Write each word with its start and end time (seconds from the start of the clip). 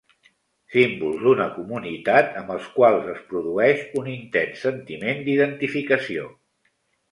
Símbols 0.75 1.19
d'una 1.25 1.45
comunitat 1.57 2.33
amb 2.39 2.49
els 2.55 2.71
quals 2.79 3.11
es 3.17 3.21
produeix 3.35 3.85
un 4.03 4.11
intens 4.15 4.67
sentiment 4.69 5.25
d'identificació. 5.31 6.29